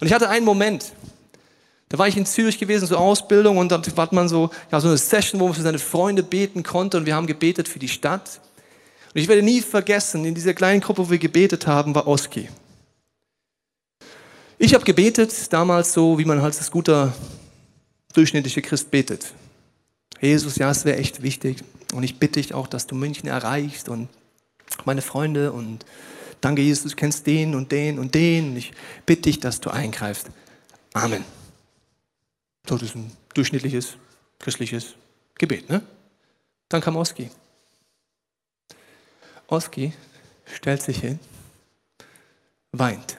[0.00, 0.92] Und ich hatte einen Moment,
[1.88, 4.88] da war ich in Zürich gewesen, so Ausbildung, und dann hat man so, ja, so
[4.88, 7.88] eine Session, wo man für seine Freunde beten konnte, und wir haben gebetet für die
[7.88, 8.40] Stadt.
[9.14, 12.48] Und ich werde nie vergessen, in dieser kleinen Gruppe, wo wir gebetet haben, war Oski.
[14.58, 17.14] Ich habe gebetet, damals so, wie man halt als guter,
[18.12, 19.32] durchschnittlicher Christ betet.
[20.20, 21.58] Jesus, ja, es wäre echt wichtig.
[21.94, 24.08] Und ich bitte dich auch, dass du München erreichst und
[24.84, 25.86] meine Freunde und
[26.40, 28.50] danke Jesus, du kennst den und den und den.
[28.50, 28.72] Und ich
[29.06, 30.26] bitte dich, dass du eingreifst.
[30.92, 31.37] Amen.
[32.68, 33.96] Das ist ein durchschnittliches
[34.38, 34.94] christliches
[35.36, 35.68] Gebet.
[35.70, 35.82] Ne?
[36.68, 37.30] Dann kam Oski.
[39.48, 39.94] Oski
[40.44, 41.18] stellt sich hin,
[42.72, 43.16] weint.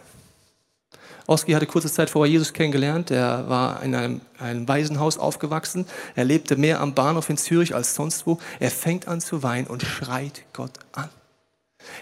[1.25, 3.09] Oski hatte kurze Zeit vorher Jesus kennengelernt.
[3.09, 5.85] Er war in einem, einem Waisenhaus aufgewachsen.
[6.15, 8.39] Er lebte mehr am Bahnhof in Zürich als sonst wo.
[8.59, 11.09] Er fängt an zu weinen und schreit Gott an.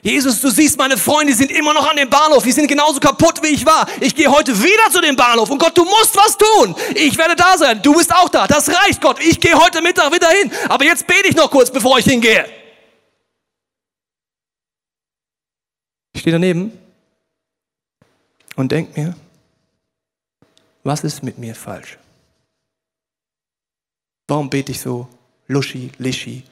[0.01, 2.43] Jesus, du siehst, meine Freunde sind immer noch an dem Bahnhof.
[2.43, 3.87] Die sind genauso kaputt, wie ich war.
[3.99, 5.49] Ich gehe heute wieder zu dem Bahnhof.
[5.49, 6.75] Und Gott, du musst was tun.
[6.95, 7.81] Ich werde da sein.
[7.81, 8.47] Du bist auch da.
[8.47, 9.19] Das reicht, Gott.
[9.19, 10.51] Ich gehe heute Mittag wieder hin.
[10.69, 12.45] Aber jetzt bete ich noch kurz, bevor ich hingehe.
[16.13, 16.71] Ich stehe daneben
[18.55, 19.15] und denke mir,
[20.83, 21.97] was ist mit mir falsch?
[24.27, 25.07] Warum bete ich so
[25.47, 26.43] luschi, lischi,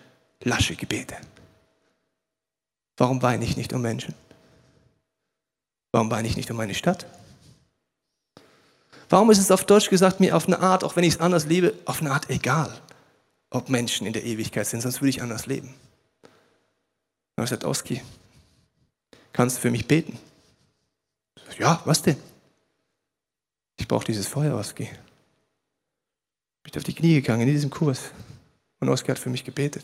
[0.42, 1.16] lasche Gebete?
[2.98, 4.14] Warum weine ich nicht um Menschen?
[5.92, 7.06] Warum weine ich nicht um meine Stadt?
[9.10, 11.46] Warum ist es auf Deutsch gesagt mir auf eine Art, auch wenn ich es anders
[11.46, 12.82] lebe, auf eine Art egal,
[13.50, 15.74] ob Menschen in der Ewigkeit sind, sonst würde ich anders leben?
[17.42, 18.02] Ich sagte, Oski,
[19.34, 20.18] kannst du für mich beten?
[21.60, 22.18] Ja, was denn?
[23.78, 24.90] Ich brauche dieses Feuer, Oski.
[26.66, 28.12] Ich bin auf die Knie gegangen in diesem Kurs
[28.80, 29.84] und Oski hat für mich gebetet.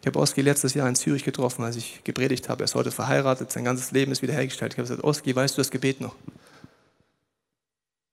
[0.00, 2.62] Ich habe Oski letztes Jahr in Zürich getroffen, als ich gepredigt habe.
[2.62, 4.74] Er ist heute verheiratet, sein ganzes Leben ist wiederhergestellt.
[4.74, 6.14] Ich habe gesagt, Oski, weißt du das Gebet noch?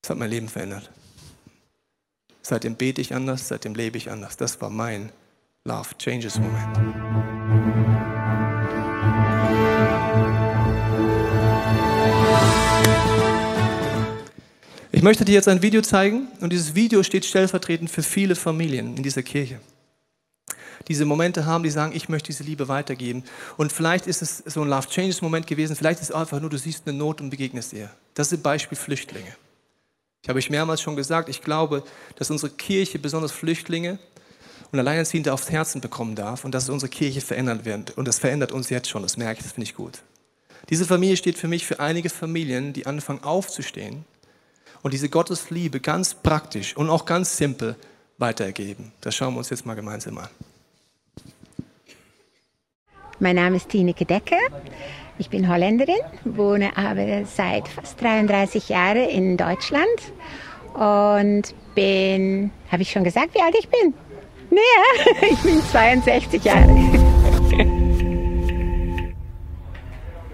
[0.02, 0.90] Das hat mein Leben verändert.
[2.42, 4.38] Seitdem bete ich anders, seitdem lebe ich anders.
[4.38, 5.12] Das war mein
[5.64, 6.78] Love Changes Moment.
[14.92, 18.98] Ich möchte dir jetzt ein Video zeigen und dieses Video steht stellvertretend für viele Familien
[18.98, 19.60] in dieser Kirche.
[20.88, 23.24] Diese Momente haben, die sagen, ich möchte diese Liebe weitergeben.
[23.58, 26.50] Und vielleicht ist es so ein Love Changes Moment gewesen, vielleicht ist es einfach nur,
[26.50, 27.90] du siehst eine Not und begegnest ihr.
[28.14, 29.36] Das ein Beispiel Flüchtlinge.
[30.22, 31.84] Ich habe euch mehrmals schon gesagt, ich glaube,
[32.16, 34.00] dass unsere Kirche besonders Flüchtlinge
[34.72, 37.98] und Alleinerziehende aufs Herzen bekommen darf und dass unsere Kirche verändern wird.
[37.98, 40.02] Und das verändert uns jetzt schon, das merke ich, das finde ich gut.
[40.70, 44.04] Diese Familie steht für mich für einige Familien, die anfangen aufzustehen
[44.82, 47.76] und diese Gottesliebe ganz praktisch und auch ganz simpel
[48.18, 48.92] weitergeben.
[49.02, 50.30] Das schauen wir uns jetzt mal gemeinsam an.
[53.20, 54.36] Mein Name ist Tineke Decker.
[55.18, 59.86] Ich bin Holländerin, wohne aber seit fast 33 Jahren in Deutschland
[60.74, 63.94] und bin, habe ich schon gesagt, wie alt ich bin?
[64.50, 66.76] Naja, ich bin 62 Jahre.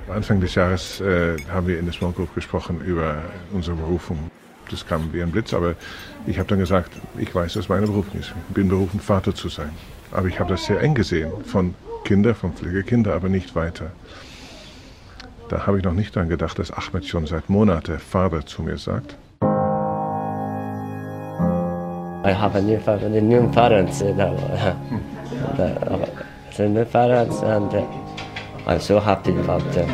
[0.10, 3.22] Anfang des Jahres äh, haben wir in der Small Group gesprochen über
[3.54, 4.18] unsere Berufung.
[4.72, 5.76] Das kam wie ein Blitz, aber
[6.26, 8.34] ich habe dann gesagt, ich weiß, was meine Berufung ist.
[8.50, 9.70] Ich bin berufen, Vater zu sein.
[10.12, 13.92] Aber ich habe das sehr eng gesehen, von Kinder, von Pflegekinder, aber nicht weiter.
[15.50, 18.78] Da habe ich noch nicht daran gedacht, dass Ahmed schon seit Monaten Vater zu mir
[18.78, 19.16] sagt.
[22.24, 24.02] I have a new, family, new parents.
[25.32, 26.24] Uh, the,
[26.58, 27.74] the new parents, and
[28.68, 29.90] I'm so happy about them.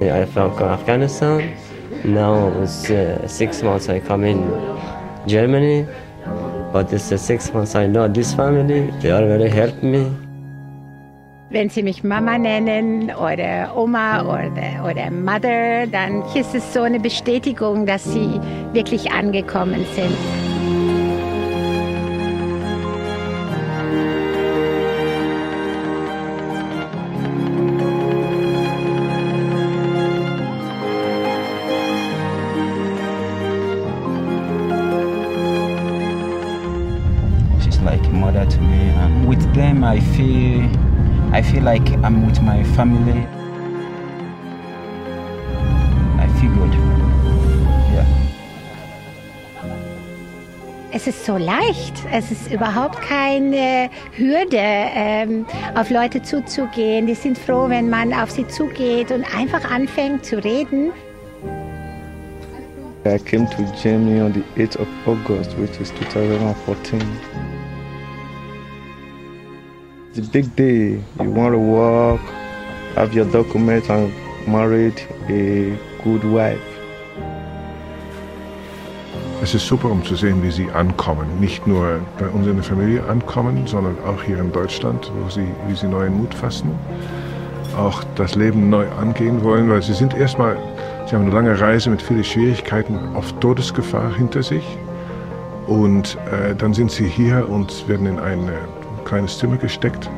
[0.00, 1.56] I'm from Afghanistan.
[2.04, 4.38] Now it's uh, six months I come in
[5.26, 5.86] Germany,
[6.72, 8.90] but this uh, six months I know this family.
[9.00, 10.23] They are very help me.
[11.54, 16.98] Wenn sie mich Mama nennen oder Oma oder, oder Mother, dann ist es so eine
[16.98, 18.40] Bestätigung, dass sie
[18.72, 20.10] wirklich angekommen sind.
[37.62, 40.68] She's like mother to me, and with them, I feel,
[41.34, 43.26] I feel like I'm with my family.
[46.16, 46.72] I feel good.
[47.92, 48.06] Yeah.
[50.92, 51.94] Es ist so leicht.
[52.12, 55.44] Es ist überhaupt keine Hürde, ähm,
[55.74, 57.08] auf Leute zuzugehen.
[57.08, 60.92] Die sind froh, wenn man auf sie zugeht und einfach anfängt zu reden.
[63.04, 67.00] I came to Germany on the 8th of August, which is 2014.
[70.16, 71.02] It's a big day.
[71.20, 72.20] You want to work,
[72.94, 74.14] have your documents, and
[74.46, 74.94] married
[75.28, 76.62] a good wife.
[79.42, 81.26] Es ist super, um zu sehen, wie sie ankommen.
[81.40, 85.48] Nicht nur bei uns in der Familie ankommen, sondern auch hier in Deutschland, wo sie,
[85.66, 86.70] wie sie neuen Mut fassen,
[87.76, 90.56] auch das Leben neu angehen wollen, weil sie sind erstmal,
[91.06, 94.78] sie haben eine lange Reise mit vielen Schwierigkeiten, auf Todesgefahr hinter sich.
[95.66, 98.48] Und äh, dann sind sie hier und werden in ein
[99.04, 100.10] kleines Zimmer gesteckt.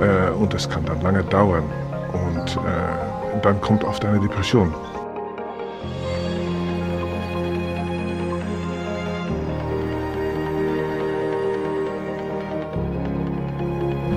[0.00, 1.64] Äh, und das kann dann lange dauern.
[2.12, 4.72] Und äh, dann kommt oft eine Depression.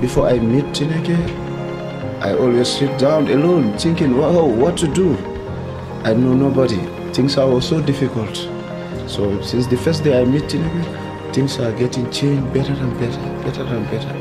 [0.01, 1.17] Before I meet Tineke,
[2.21, 5.15] I always sit down alone thinking, wow, what to do.
[6.03, 6.79] I know nobody.
[7.13, 8.49] Things are so difficult.
[9.08, 11.02] So since the first day I meet Tineke,
[11.33, 14.13] things are getting changed better and better, better and better.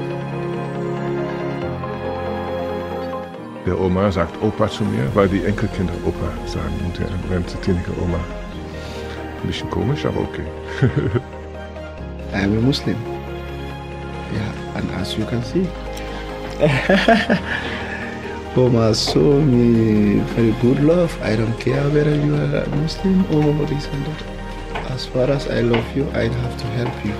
[3.66, 7.92] Der Oma sagt Opa zu mir, weil die Enkelkinder Opa sagen und er nennt Tineke
[8.02, 8.16] Oma.
[8.16, 10.46] Ein bisschen komisch, aber okay.
[12.32, 12.96] I am a Muslim.
[14.32, 15.68] Yeah, and as you can see,
[18.56, 21.14] Oma show me very good love.
[21.22, 24.41] I don't care whether you are a Muslim or this and that.
[24.94, 27.14] As far as I love you, I have to help you.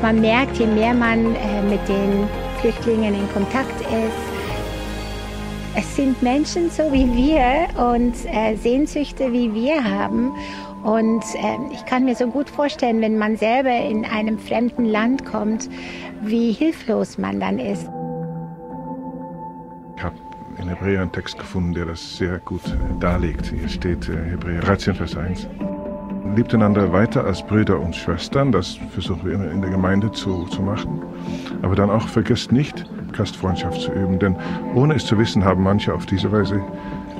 [0.00, 2.26] Man merkt, je mehr man äh, mit den
[2.60, 4.32] Flüchtlingen in Kontakt ist,
[5.76, 10.32] es sind Menschen so wie wir und äh, Sehnsüchte wie wir haben.
[10.82, 15.24] Und äh, ich kann mir so gut vorstellen, wenn man selber in einem fremden Land
[15.26, 15.68] kommt,
[16.22, 17.88] wie hilflos man dann ist.
[19.96, 20.16] Ich habe
[20.58, 23.52] in Hebräer einen Text gefunden, der das sehr gut äh, darlegt.
[23.54, 25.46] Hier steht Hebräer 13, Vers 1.
[26.34, 30.46] Liebt einander weiter als Brüder und Schwestern, das versuchen wir immer in der Gemeinde zu,
[30.46, 31.02] zu machen.
[31.60, 34.36] Aber dann auch vergesst nicht, Gastfreundschaft zu üben, denn
[34.74, 36.62] ohne es zu wissen, haben manche auf diese Weise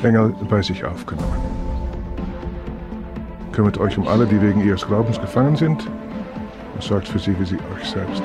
[0.02, 1.36] Engel bei sich aufgenommen.
[3.52, 5.86] Kümmert euch um alle, die wegen ihres Glaubens gefangen sind
[6.74, 8.22] und sorgt für sie wie sie euch selbst.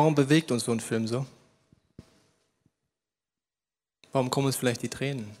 [0.00, 1.26] Warum bewegt uns so ein Film so?
[4.12, 5.36] Warum kommen uns vielleicht die Tränen?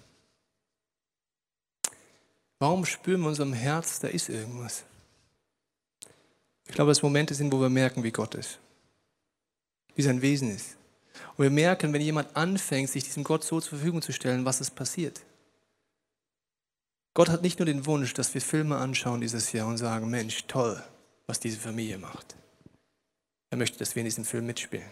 [2.58, 4.84] Warum spüren wir in unserem Herz, da ist irgendwas?
[6.66, 8.58] Ich glaube, dass Momente sind, wo wir merken, wie Gott ist,
[9.94, 10.76] wie sein Wesen ist.
[11.38, 14.60] Und wir merken, wenn jemand anfängt, sich diesem Gott so zur Verfügung zu stellen, was
[14.60, 15.22] ist passiert.
[17.14, 20.44] Gott hat nicht nur den Wunsch, dass wir Filme anschauen dieses Jahr und sagen, Mensch,
[20.48, 20.84] toll,
[21.26, 22.36] was diese Familie macht.
[23.50, 24.88] Er möchte, dass wir in diesem Film mitspielen.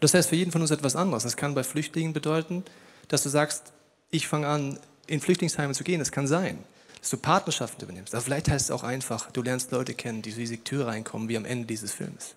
[0.00, 1.22] Das heißt für jeden von uns etwas anderes.
[1.22, 2.64] Das kann bei Flüchtlingen bedeuten,
[3.08, 3.72] dass du sagst,
[4.10, 6.00] ich fange an, in Flüchtlingsheime zu gehen.
[6.00, 6.58] Das kann sein,
[7.00, 8.14] dass du Partnerschaften übernimmst.
[8.14, 11.28] Aber vielleicht heißt es auch einfach, du lernst Leute kennen, die durch diese Tür reinkommen,
[11.28, 12.34] wie am Ende dieses Films.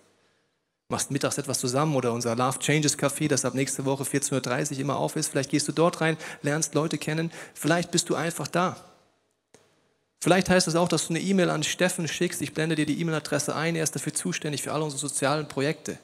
[0.90, 4.80] Machst mittags etwas zusammen oder unser Love Changes Café, das ab nächste Woche 14.30 Uhr
[4.82, 5.30] immer auf ist.
[5.30, 7.32] Vielleicht gehst du dort rein, lernst Leute kennen.
[7.56, 8.78] Vielleicht bist du einfach da.
[10.26, 12.42] Vielleicht heißt es auch, dass du eine E-Mail an Steffen schickst.
[12.42, 13.76] Ich blende dir die E-Mail-Adresse ein.
[13.76, 16.00] Er ist dafür zuständig für alle unsere sozialen Projekte.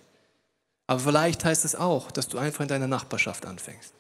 [0.86, 3.96] Aber vielleicht heißt es auch, dass du einfach in deiner Nachbarschaft anfängst.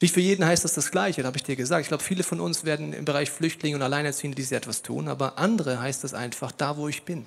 [0.00, 1.82] Wie für jeden heißt das das Gleiche, das habe ich dir gesagt.
[1.82, 5.38] Ich glaube, viele von uns werden im Bereich Flüchtlinge und Alleinerziehende diese etwas tun, aber
[5.38, 7.24] andere heißt es einfach, da wo ich bin.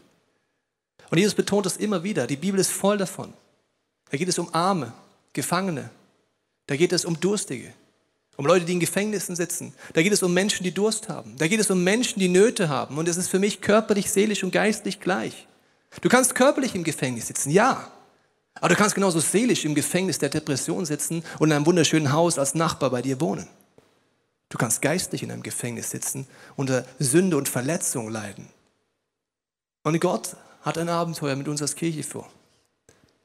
[1.10, 2.28] Und Jesus betont das immer wieder.
[2.28, 3.34] Die Bibel ist voll davon.
[4.10, 4.92] Da geht es um Arme,
[5.32, 5.90] Gefangene.
[6.68, 7.74] Da geht es um Durstige,
[8.38, 9.74] um Leute, die in Gefängnissen sitzen.
[9.94, 11.36] Da geht es um Menschen, die Durst haben.
[11.38, 12.98] Da geht es um Menschen, die Nöte haben.
[12.98, 15.48] Und es ist für mich körperlich, seelisch und geistlich gleich.
[16.02, 17.92] Du kannst körperlich im Gefängnis sitzen, ja.
[18.56, 22.40] Aber du kannst genauso seelisch im Gefängnis der Depression sitzen und in einem wunderschönen Haus
[22.40, 23.48] als Nachbar bei dir wohnen.
[24.50, 28.48] Du kannst geistlich in einem Gefängnis sitzen, unter Sünde und Verletzung leiden.
[29.84, 32.30] Und Gott hat ein Abenteuer mit uns als Kirche vor.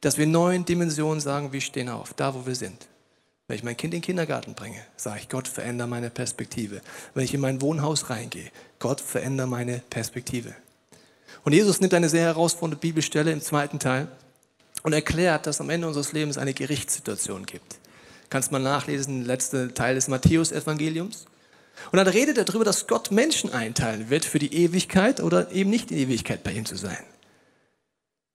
[0.00, 2.86] Dass wir neuen Dimensionen sagen, wir stehen auf, da wo wir sind.
[3.48, 6.80] Wenn ich mein Kind in den Kindergarten bringe, sage ich, Gott, verändere meine Perspektive.
[7.14, 10.52] Wenn ich in mein Wohnhaus reingehe, Gott, verändere meine Perspektive.
[11.44, 14.08] Und Jesus nimmt eine sehr herausfordernde Bibelstelle im zweiten Teil
[14.82, 17.78] und erklärt, dass am Ende unseres Lebens eine Gerichtssituation gibt.
[18.30, 21.26] Kannst mal nachlesen, der letzte Teil des Matthäus-Evangeliums.
[21.92, 25.70] Und dann redet er darüber, dass Gott Menschen einteilen wird für die Ewigkeit oder eben
[25.70, 26.98] nicht in Ewigkeit bei ihm zu sein.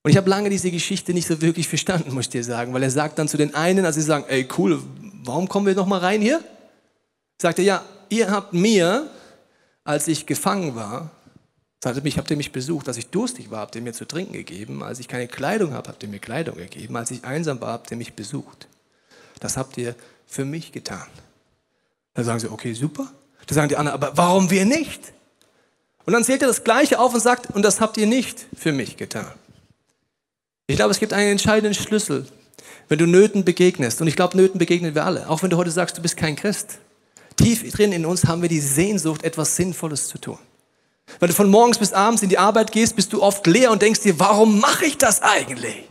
[0.03, 2.81] Und ich habe lange diese Geschichte nicht so wirklich verstanden, muss ich dir sagen, weil
[2.81, 4.81] er sagt dann zu den einen, als sie sagen, ey cool,
[5.23, 6.43] warum kommen wir noch mal rein hier?
[7.41, 9.09] Sagt er, ja, ihr habt mir,
[9.83, 11.11] als ich gefangen war,
[11.83, 14.33] sagte mich, habt ihr mich besucht, als ich durstig war, habt ihr mir zu trinken
[14.33, 17.73] gegeben, als ich keine Kleidung habe, habt ihr mir Kleidung gegeben, als ich einsam war,
[17.73, 18.67] habt ihr mich besucht.
[19.39, 19.95] Das habt ihr
[20.27, 21.07] für mich getan.
[22.13, 23.11] Dann sagen sie, okay, super.
[23.47, 25.13] Dann sagen die anderen, aber warum wir nicht?
[26.05, 28.71] Und dann zählt er das Gleiche auf und sagt, und das habt ihr nicht für
[28.71, 29.31] mich getan.
[30.67, 32.27] Ich glaube, es gibt einen entscheidenden Schlüssel,
[32.91, 34.01] wenn du Nöten begegnest.
[34.01, 35.29] Und ich glaube, Nöten begegnen wir alle.
[35.29, 36.79] Auch wenn du heute sagst, du bist kein Christ.
[37.37, 40.37] Tief drin in uns haben wir die Sehnsucht, etwas Sinnvolles zu tun.
[41.21, 43.81] Wenn du von morgens bis abends in die Arbeit gehst, bist du oft leer und
[43.81, 45.85] denkst dir, warum mache ich das eigentlich?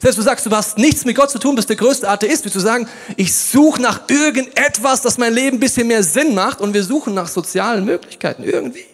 [0.00, 2.56] Selbst du sagst, du hast nichts mit Gott zu tun, bist der größte Atheist, willst
[2.56, 2.86] du sagen,
[3.16, 7.14] ich suche nach irgendetwas, das mein Leben ein bisschen mehr Sinn macht und wir suchen
[7.14, 8.84] nach sozialen Möglichkeiten irgendwie.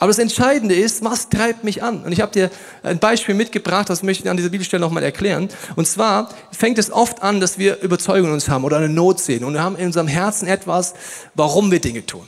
[0.00, 2.02] Aber das Entscheidende ist, was treibt mich an?
[2.04, 2.50] Und ich habe dir
[2.82, 5.50] ein Beispiel mitgebracht, das möchte ich an dieser Bibelstelle nochmal erklären.
[5.76, 9.20] Und zwar fängt es oft an, dass wir Überzeugung in uns haben oder eine Not
[9.20, 9.44] sehen.
[9.44, 10.94] Und wir haben in unserem Herzen etwas,
[11.34, 12.26] warum wir Dinge tun.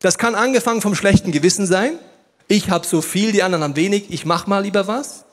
[0.00, 1.92] Das kann angefangen vom schlechten Gewissen sein.
[2.48, 5.24] Ich habe so viel, die anderen haben wenig, ich mache mal lieber was.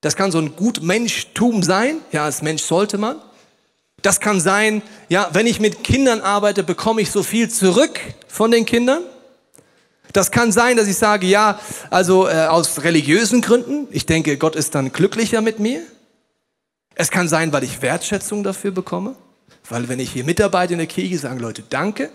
[0.00, 1.98] Das kann so ein Gutmenschtum sein.
[2.10, 3.18] Ja, als Mensch sollte man.
[4.02, 8.50] Das kann sein, ja, wenn ich mit Kindern arbeite, bekomme ich so viel zurück von
[8.50, 9.04] den Kindern.
[10.14, 11.58] Das kann sein, dass ich sage, ja,
[11.90, 13.88] also äh, aus religiösen Gründen.
[13.90, 15.82] Ich denke, Gott ist dann glücklicher mit mir.
[16.94, 19.16] Es kann sein, weil ich Wertschätzung dafür bekomme.
[19.68, 22.10] Weil wenn ich hier mitarbeite in der Kirche, sagen Leute Danke.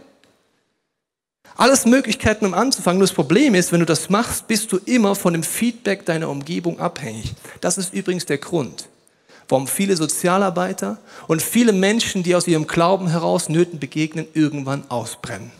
[1.57, 2.99] Alles Möglichkeiten, um anzufangen.
[2.99, 6.29] Nur das Problem ist, wenn du das machst, bist du immer von dem Feedback deiner
[6.29, 7.33] Umgebung abhängig.
[7.59, 8.87] Das ist übrigens der Grund,
[9.49, 15.51] warum viele Sozialarbeiter und viele Menschen, die aus ihrem Glauben heraus Nöten begegnen, irgendwann ausbrennen.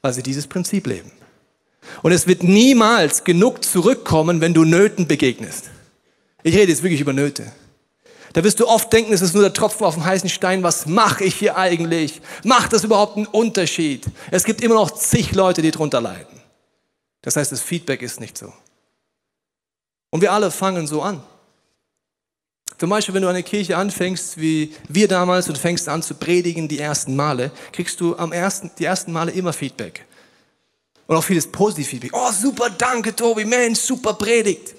[0.00, 1.12] Weil sie dieses Prinzip leben.
[2.02, 5.70] Und es wird niemals genug zurückkommen, wenn du Nöten begegnest.
[6.42, 7.52] Ich rede jetzt wirklich über Nöte.
[8.32, 10.62] Da wirst du oft denken, es ist nur der Tropfen auf dem heißen Stein.
[10.62, 12.20] Was mache ich hier eigentlich?
[12.44, 14.06] Macht das überhaupt einen Unterschied?
[14.30, 16.40] Es gibt immer noch zig Leute, die drunter leiden.
[17.22, 18.52] Das heißt, das Feedback ist nicht so.
[20.10, 21.22] Und wir alle fangen so an.
[22.78, 26.66] Zum Beispiel, wenn du eine Kirche anfängst, wie wir damals, und fängst an zu predigen
[26.66, 30.06] die ersten Male, kriegst du am ersten, die ersten Male immer Feedback.
[31.10, 32.12] Und auch vieles Positiv-Feedback.
[32.14, 34.76] Oh, super, danke, Tobi, Mensch, super Predigt.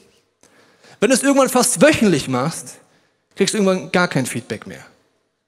[1.02, 2.78] Wenn du es irgendwann fast wöchentlich machst,
[3.36, 4.80] kriegst du irgendwann gar kein Feedback mehr.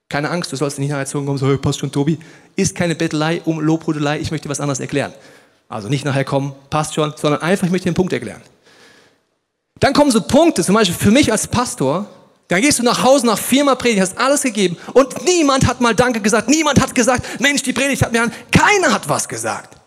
[0.09, 2.19] Keine Angst, du sollst nicht nachher kommen sagen, hey, passt schon, Tobi.
[2.57, 5.13] Ist keine Bettelei um Lobhudelei, ich möchte was anderes erklären.
[5.69, 8.41] Also nicht nachher kommen, passt schon, sondern einfach, ich möchte einen Punkt erklären.
[9.79, 12.09] Dann kommen so Punkte, zum Beispiel für mich als Pastor,
[12.49, 15.95] dann gehst du nach Hause nach viermal Predigt, hast alles gegeben und niemand hat mal
[15.95, 19.77] Danke gesagt, niemand hat gesagt, Mensch, die Predigt hat mir an, keiner hat was gesagt.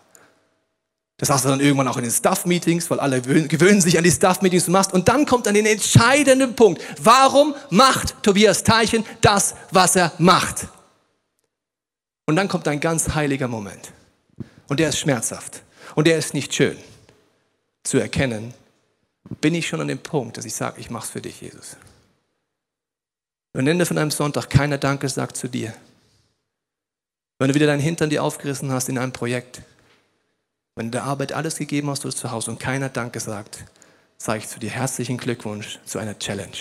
[1.17, 4.11] Das sagst du dann irgendwann auch in den Staff-Meetings, weil alle gewöhnen sich an die
[4.11, 4.93] Staff-Meetings du machst.
[4.93, 6.81] Und dann kommt dann den entscheidenden Punkt.
[7.01, 10.67] Warum macht Tobias Teilchen das, was er macht?
[12.27, 13.91] Und dann kommt ein ganz heiliger Moment.
[14.67, 15.63] Und der ist schmerzhaft.
[15.95, 16.77] Und der ist nicht schön
[17.83, 18.53] zu erkennen.
[19.41, 21.77] Bin ich schon an dem Punkt, dass ich sage, ich mache es für dich, Jesus.
[23.53, 25.73] Wenn am Ende von einem Sonntag keiner Danke sagt zu dir,
[27.39, 29.61] wenn du wieder deinen Hintern dir aufgerissen hast in einem Projekt,
[30.77, 33.65] wenn du der Arbeit alles gegeben hast, du zu Hause und keiner Danke sagt,
[34.17, 36.57] sage ich zu dir herzlichen Glückwunsch zu einer Challenge.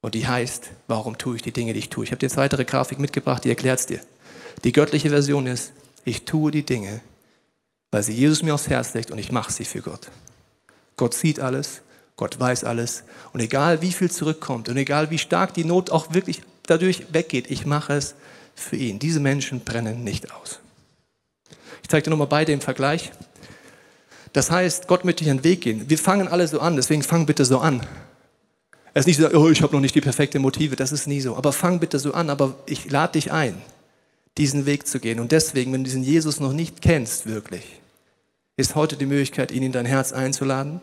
[0.00, 2.04] Und die heißt, warum tue ich die Dinge, die ich tue?
[2.04, 4.00] Ich habe dir eine weitere Grafik mitgebracht, die erklärt es dir.
[4.64, 5.72] Die göttliche Version ist,
[6.04, 7.00] ich tue die Dinge,
[7.92, 10.10] weil sie Jesus mir aufs Herz legt und ich mache sie für Gott.
[10.96, 11.82] Gott sieht alles,
[12.16, 16.12] Gott weiß alles und egal wie viel zurückkommt und egal wie stark die Not auch
[16.14, 18.14] wirklich dadurch weggeht, ich mache es
[18.54, 18.98] für ihn.
[18.98, 20.60] Diese Menschen brennen nicht aus.
[21.84, 23.12] Ich zeige dir nochmal beide im Vergleich.
[24.32, 25.90] Das heißt, Gott möchte dich einen Weg gehen.
[25.90, 27.86] Wir fangen alle so an, deswegen fang bitte so an.
[28.94, 31.20] Es ist nicht so, oh, ich habe noch nicht die perfekten Motive, das ist nie
[31.20, 31.36] so.
[31.36, 33.60] Aber fang bitte so an, aber ich lade dich ein,
[34.38, 35.20] diesen Weg zu gehen.
[35.20, 37.64] Und deswegen, wenn du diesen Jesus noch nicht kennst, wirklich,
[38.56, 40.80] ist heute die Möglichkeit, ihn in dein Herz einzuladen,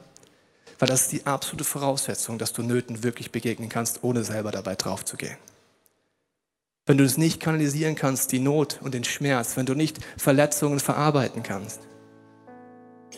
[0.77, 4.75] weil das ist die absolute Voraussetzung, dass du Nöten wirklich begegnen kannst, ohne selber dabei
[4.75, 5.37] drauf zu gehen.
[6.85, 10.79] Wenn du es nicht kanalisieren kannst, die Not und den Schmerz, wenn du nicht Verletzungen
[10.79, 11.81] verarbeiten kannst,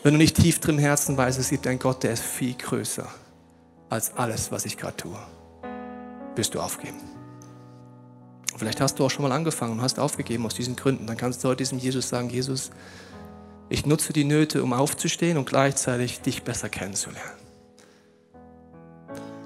[0.03, 2.55] wenn du nicht tief drin im Herzen weißt, es gibt einen Gott, der ist viel
[2.55, 3.07] größer
[3.89, 5.17] als alles, was ich gerade tue,
[6.35, 6.99] wirst du aufgeben.
[8.57, 11.07] Vielleicht hast du auch schon mal angefangen und hast aufgegeben aus diesen Gründen.
[11.07, 12.71] Dann kannst du heute diesem Jesus sagen, Jesus,
[13.69, 17.42] ich nutze die Nöte, um aufzustehen und gleichzeitig dich besser kennenzulernen.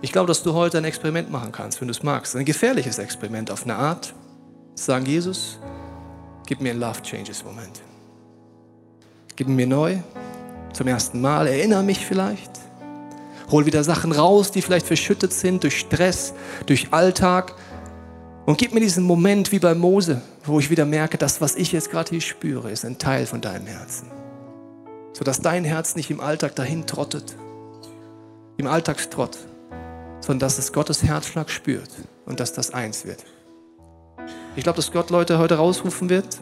[0.01, 2.35] Ich glaube, dass du heute ein Experiment machen kannst, wenn du es magst.
[2.35, 4.13] Ein gefährliches Experiment auf eine Art.
[4.75, 5.57] Sagen, Jesus,
[6.45, 7.81] gib mir einen Love Changes Moment.
[9.35, 9.97] Gib mir neu,
[10.73, 12.51] zum ersten Mal, erinnere mich vielleicht.
[13.49, 16.33] Hol wieder Sachen raus, die vielleicht verschüttet sind durch Stress,
[16.67, 17.55] durch Alltag.
[18.45, 21.71] Und gib mir diesen Moment wie bei Mose, wo ich wieder merke, das, was ich
[21.71, 24.11] jetzt gerade hier spüre, ist ein Teil von deinem Herzen.
[25.13, 27.35] Sodass dein Herz nicht im Alltag dahin trottet,
[28.57, 29.37] im Alltagstrott,
[30.21, 31.89] sondern dass es Gottes Herzschlag spürt
[32.25, 33.23] und dass das eins wird.
[34.55, 36.39] Ich glaube, dass Gott Leute heute rausrufen wird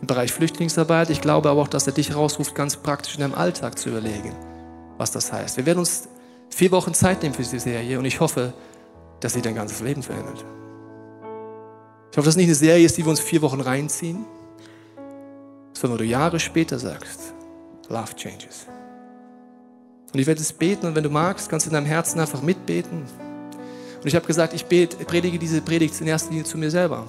[0.00, 1.10] im Bereich Flüchtlingsarbeit.
[1.10, 4.34] Ich glaube aber auch, dass er dich rausruft, ganz praktisch in deinem Alltag zu überlegen,
[4.96, 5.56] was das heißt.
[5.56, 6.08] Wir werden uns
[6.50, 8.52] vier Wochen Zeit nehmen für diese Serie und ich hoffe,
[9.20, 10.44] dass sie dein ganzes Leben verändert.
[12.10, 14.24] Ich hoffe, dass es nicht eine Serie ist, die wir uns vier Wochen reinziehen,
[15.72, 17.34] sondern wo du Jahre später sagst,
[17.88, 18.66] Love changes.
[20.12, 22.40] Und ich werde es beten und wenn du magst, kannst du in deinem Herzen einfach
[22.40, 23.02] mitbeten.
[24.00, 27.06] Und ich habe gesagt, ich bete, predige diese Predigt in erster Linie zu mir selber.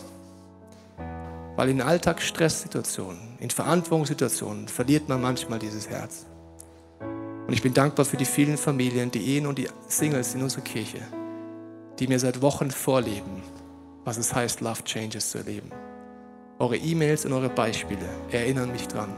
[1.56, 6.26] Weil in Alltagsstresssituationen, in Verantwortungssituationen verliert man manchmal dieses Herz.
[7.48, 10.62] Und ich bin dankbar für die vielen Familien, die Ehen und die Singles in unserer
[10.62, 11.00] Kirche,
[12.00, 13.44] die mir seit Wochen vorleben,
[14.04, 15.72] was es heißt, Love Changes zu erleben.
[16.60, 19.16] Eure E-Mails und eure Beispiele erinnern mich dran,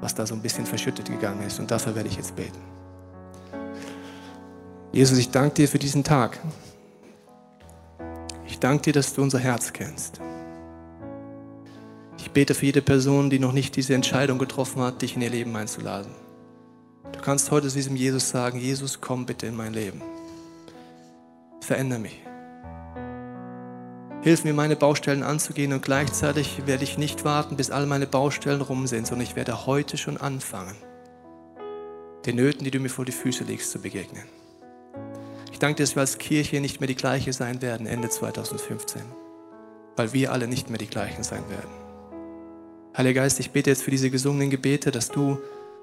[0.00, 1.60] was da so ein bisschen verschüttet gegangen ist.
[1.60, 2.75] Und dafür werde ich jetzt beten.
[4.96, 6.40] Jesus, ich danke dir für diesen Tag.
[8.46, 10.22] Ich danke dir, dass du unser Herz kennst.
[12.16, 15.28] Ich bete für jede Person, die noch nicht diese Entscheidung getroffen hat, dich in ihr
[15.28, 16.10] Leben einzuladen.
[17.12, 20.00] Du kannst heute zu diesem Jesus sagen, Jesus, komm bitte in mein Leben.
[21.60, 22.22] Verändere mich.
[24.22, 28.62] Hilf mir, meine Baustellen anzugehen und gleichzeitig werde ich nicht warten, bis all meine Baustellen
[28.62, 30.74] rum sind, sondern ich werde heute schon anfangen,
[32.24, 34.24] den Nöten, die du mir vor die Füße legst, zu begegnen.
[35.56, 39.00] Ich danke dir, dass wir als Kirche nicht mehr die gleiche sein werden Ende 2015,
[39.96, 41.70] weil wir alle nicht mehr die gleichen sein werden.
[42.94, 45.38] Heiliger Geist, ich bete jetzt für diese gesungenen Gebete, dass du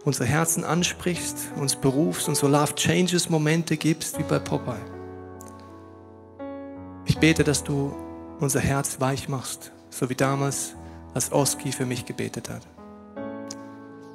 [0.06, 4.78] unsere Herzen ansprichst, uns berufst und so Love Changes Momente gibst wie bei Popeye.
[7.06, 7.96] Ich bete, dass du
[8.40, 10.76] unser Herz weich machst, so wie damals,
[11.16, 12.62] als Oski für mich gebetet hat.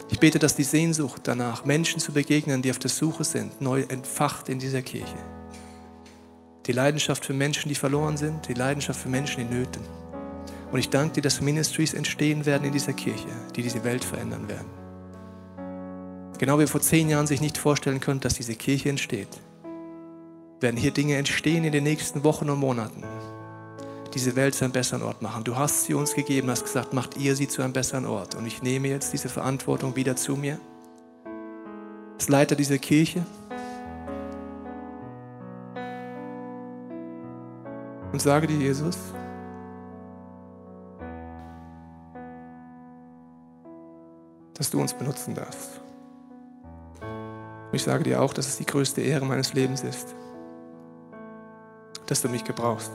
[0.09, 3.83] Ich bete, dass die Sehnsucht danach, Menschen zu begegnen, die auf der Suche sind, neu
[3.89, 5.17] entfacht in dieser Kirche
[6.69, 9.83] die Leidenschaft für Menschen, die verloren sind, die Leidenschaft für Menschen in Nöten.
[10.71, 14.49] Und ich danke dir, dass Ministries entstehen werden in dieser Kirche, die diese Welt verändern
[14.49, 14.69] werden.
[16.39, 19.29] Genau wie vor zehn Jahren sich nicht vorstellen konnten, dass diese Kirche entsteht,
[20.61, 23.03] werden hier Dinge entstehen in den nächsten Wochen und Monaten,
[24.13, 25.45] diese Welt zu einem besseren Ort machen.
[25.45, 28.35] Du hast sie uns gegeben, hast gesagt, macht ihr sie zu einem besseren Ort.
[28.35, 30.61] Und ich nehme jetzt diese Verantwortung wieder zu mir.
[32.15, 33.25] Als Leiter dieser Kirche,
[38.13, 38.97] und sage dir, Jesus,
[44.55, 45.81] dass du uns benutzen darfst.
[47.73, 50.15] Ich sage dir auch, dass es die größte Ehre meines Lebens ist,
[52.07, 52.91] dass du mich gebrauchst.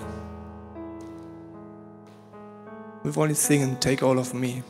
[3.03, 4.63] Wir wollen jetzt singen, Take All of Me.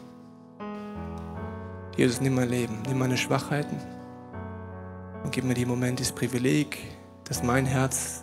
[1.95, 3.77] Jesus, nimm mein Leben, nimm meine Schwachheiten
[5.23, 6.79] und gib mir die Momente, das Privileg,
[7.23, 8.22] dass mein Herz